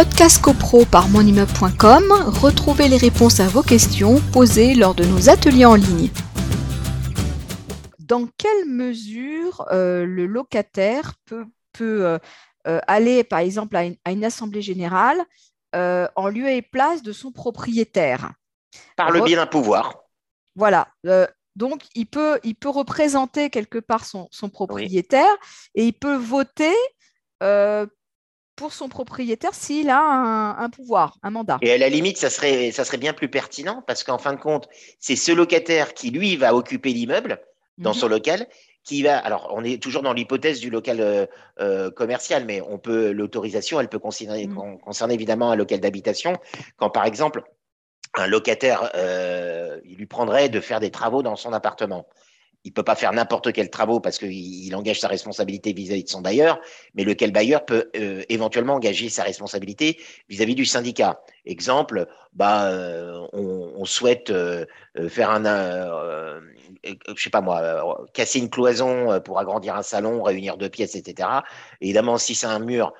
[0.00, 2.04] Podcast CoPro par monimmeuble.com,
[2.40, 6.08] retrouvez les réponses à vos questions posées lors de nos ateliers en ligne.
[7.98, 11.44] Dans quelle mesure euh, le locataire peut,
[11.82, 12.18] euh,
[12.66, 15.22] euh, aller, par exemple, à une, assemblée générale
[15.74, 18.32] en lieu et place de son propriétaire?
[18.96, 20.04] Par le biais d'un pouvoir.
[20.56, 20.88] Voilà.
[21.56, 25.36] donc, il peut, il peut représenter quelque part son, propriétaire
[25.74, 26.72] et il peut voter
[28.60, 31.58] pour son propriétaire s'il a un, pouvoir, un mandat.
[31.62, 34.38] Et à la limite, ça serait, ça serait bien plus pertinent parce qu'en fin de
[34.38, 37.40] compte, c'est ce locataire qui, lui, va occuper l'immeuble
[37.78, 38.12] dans son mhm.
[38.12, 38.46] local
[38.84, 39.16] qui va.
[39.16, 41.24] Alors, on est toujours dans l'hypothèse du local euh,
[41.58, 44.78] euh, commercial, mais on peut l'autorisation, elle peut concerner, mhm.
[44.80, 46.34] concerner évidemment un local d'habitation.
[46.76, 47.42] Quand, par exemple,
[48.14, 52.06] un locataire, euh, il lui prendrait de faire des travaux dans son appartement
[52.64, 56.20] il peut pas faire n'importe quel travaux parce qu'il engage sa responsabilité vis-à-vis de son
[56.20, 56.60] bailleur,
[56.94, 61.22] mais lequel bailleur peut euh, éventuellement engager sa responsabilité vis-à-vis du syndicat.
[61.46, 64.66] Exemple, bah, euh, on, souhaite euh,
[65.08, 65.42] faire un,
[66.84, 71.28] je sais pas moi, casser une cloison pour agrandir un salon, réunir deux pièces, etc.
[71.80, 72.92] Évidemment, si c'est un mur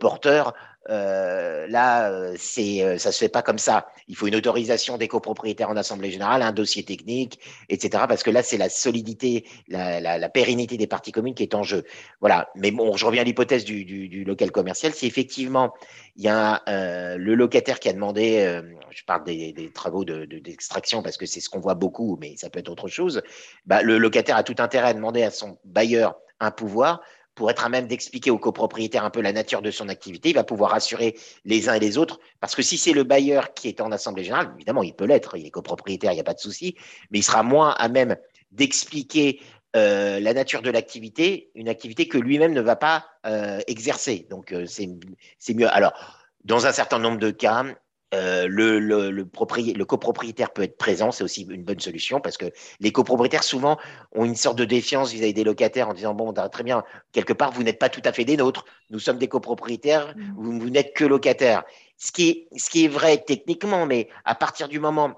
[0.00, 0.54] porteur,
[0.90, 3.86] euh, là, euh, c'est, euh, ça se fait pas comme ça.
[4.08, 8.04] Il faut une autorisation des copropriétaires en assemblée générale, un dossier technique, etc.
[8.08, 11.84] Parce que là, c'est la solidité, la, pérennité des parties communes qui est en jeu.
[12.20, 12.50] Voilà.
[12.56, 14.92] Mais bon, je reviens à l'hypothèse du, local commercial.
[14.92, 15.72] Si effectivement
[16.16, 21.02] il y a le locataire qui a demandé, je parle des, des travaux de, d'extraction
[21.02, 23.22] parce que c'est ce qu'on voit beaucoup, mais ça peut être autre chose.
[23.66, 27.02] Bah, le locataire a tout intérêt à demander à son bailleur un pouvoir
[27.34, 30.34] pour être à même d'expliquer aux copropriétaires un peu la nature de son activité, il
[30.34, 32.20] va pouvoir assurer les uns et les autres.
[32.40, 35.36] Parce que si c'est le bailleur qui est en assemblée générale, évidemment, il peut l'être,
[35.36, 36.76] il est copropriétaire, il n'y a pas de souci,
[37.10, 38.16] mais il sera moins à même
[38.50, 39.40] d'expliquer
[39.74, 44.26] euh, la nature de l'activité, une activité que lui-même ne va pas euh, exercer.
[44.28, 45.68] Donc, euh, c'est mieux.
[45.68, 45.94] Alors,
[46.44, 47.64] dans un certain nombre de cas,
[48.14, 52.36] euh, le, le, le, le, copropriétaire peut être présent, c'est aussi une bonne solution parce
[52.36, 52.46] que
[52.80, 53.78] les copropriétaires souvent
[54.14, 57.52] ont une sorte de défiance vis-à-vis des locataires en disant bon très bien quelque part
[57.52, 60.34] vous n'êtes pas tout à fait des nôtres, nous sommes des copropriétaires, mmh.
[60.36, 61.64] vous, vous n'êtes que locataires.
[61.96, 65.14] Ce qui, est, ce qui est vrai techniquement, mais à partir du moment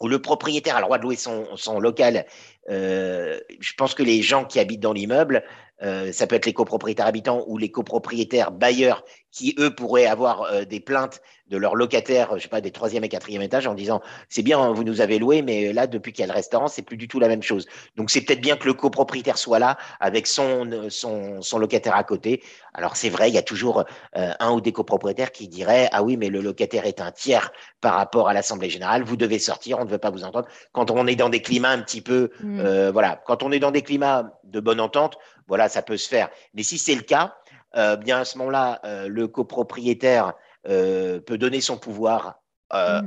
[0.00, 2.26] où le propriétaire a le droit de louer son, son local,
[2.70, 5.42] euh, je pense que les gens qui habitent dans l'immeuble
[5.82, 9.04] euh, ça peut être les copropriétaires habitants ou les copropriétaires bailleurs
[9.38, 13.04] qui, eux, pourraient avoir euh, des plaintes de leurs locataires, je sais pas, des troisième
[13.04, 16.22] et quatrième étages en disant c'est bien, vous nous avez loué, mais là, depuis qu'il
[16.22, 17.66] y a le restaurant, c'est plus du tout la même chose.
[17.96, 22.02] Donc, c'est peut-être bien que le copropriétaire soit là avec son, son, son locataire à
[22.02, 22.42] côté.
[22.74, 23.84] Alors, c'est vrai, il y a toujours
[24.16, 27.52] euh, un ou des copropriétaires qui diraient ah oui, mais le locataire est un tiers
[27.80, 30.48] par rapport à l'Assemblée générale, vous devez sortir, on ne veut pas vous entendre.
[30.72, 32.88] Quand on est dans des climats un petit peu, mmh.
[32.88, 35.16] voilà, quand on est dans des climats de bonne entente,
[35.46, 36.28] voilà, ça peut se faire.
[36.54, 40.34] Mais si c'est le cas, euh, bien à ce moment-là, euh, le copropriétaire
[40.66, 42.40] euh, peut donner son pouvoir
[42.72, 43.04] mm.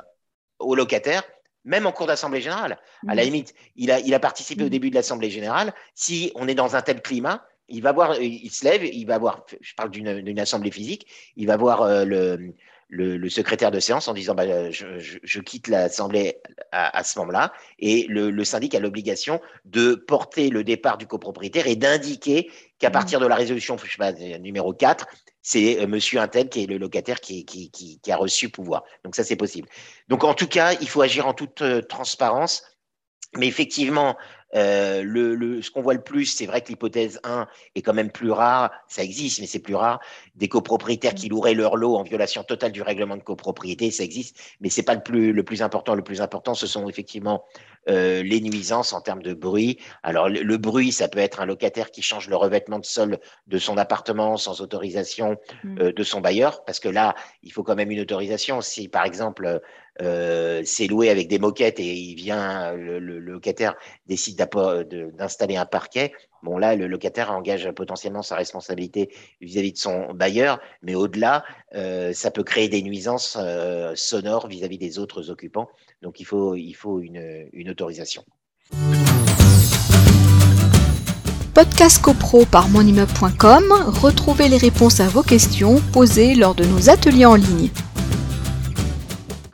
[0.59, 1.23] au locataire,
[1.63, 2.77] même en cours d'assemblée générale.
[3.07, 3.25] À la mm.
[3.25, 4.71] limite, il a, il a participé au mm.
[4.71, 5.73] début de l'assemblée générale.
[5.95, 9.17] Si on est dans un tel climat, il va voir, il se lève, il va
[9.17, 11.07] voir, je parle d'une assemblée physique,
[11.37, 12.53] il va voir le,
[12.91, 16.37] le, secrétaire de séance en disant bah, je, quitte l'Assemblée
[16.71, 17.53] à, ce moment-là.
[17.79, 22.91] Et le, syndic a l'obligation de porter le départ du copropriétaire et d'indiquer qu'à mmh.
[22.91, 25.07] partir de la résolution je sais pas, numéro 4,
[25.41, 28.83] c'est euh, monsieur Intel qui est le locataire qui, qui, qui, a reçu pouvoir.
[29.03, 29.67] Donc ça, c'est possible.
[30.07, 32.63] Donc en tout cas, il faut agir en toute euh, transparence.
[33.37, 34.17] Mais effectivement,
[34.55, 38.11] euh, le, ce qu'on voit le plus, c'est vrai que l'hypothèse 1 est quand même
[38.11, 39.99] plus rare, ça existe, mais c'est plus rare.
[40.35, 44.37] Des copropriétaires qui loueraient leur lot en violation totale du règlement de copropriété, ça existe,
[44.59, 45.95] mais c'est pas le plus, le plus important.
[45.95, 47.45] Le plus important, ce sont effectivement
[47.89, 49.79] euh, les nuisances en termes de bruit.
[50.03, 53.57] Alors le, bruit, ça peut être un locataire qui change le revêtement de sol de
[53.57, 55.79] son appartement sans autorisation mmh.
[55.79, 58.59] euh, de son bailleur, parce que là, il faut quand même une autorisation.
[58.59, 59.61] Si par exemple
[60.01, 63.75] euh, c'est loué avec des moquettes et il vient, le, locataire
[64.07, 66.11] décide d'installer un parquet,
[66.43, 71.43] bon là, le locataire engage potentiellement sa responsabilité vis-à-vis de son bailleur, mais au-delà,
[72.13, 73.37] ça peut créer des nuisances
[73.95, 75.69] sonores vis-à-vis des autres occupants.
[76.01, 78.23] Donc il faut, il faut une, une autorisation.
[81.53, 87.25] Podcast CoPro par monimmeuble.com, retrouvez les réponses à vos questions posées lors de nos ateliers
[87.25, 87.69] en ligne.